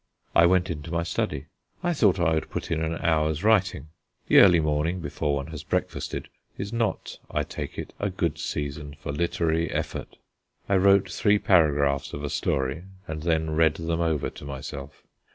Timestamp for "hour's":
3.01-3.43